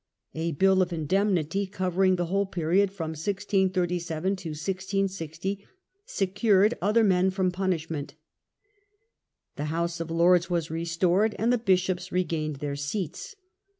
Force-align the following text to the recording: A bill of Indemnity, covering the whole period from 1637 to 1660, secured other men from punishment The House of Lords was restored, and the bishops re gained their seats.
A 0.33 0.53
bill 0.53 0.81
of 0.81 0.91
Indemnity, 0.91 1.67
covering 1.67 2.15
the 2.15 2.25
whole 2.25 2.47
period 2.47 2.91
from 2.91 3.09
1637 3.11 4.35
to 4.37 4.49
1660, 4.49 5.63
secured 6.07 6.73
other 6.81 7.03
men 7.03 7.29
from 7.29 7.51
punishment 7.51 8.15
The 9.57 9.65
House 9.65 9.99
of 9.99 10.09
Lords 10.09 10.49
was 10.49 10.71
restored, 10.71 11.35
and 11.37 11.53
the 11.53 11.59
bishops 11.59 12.11
re 12.11 12.23
gained 12.23 12.55
their 12.55 12.75
seats. 12.75 13.35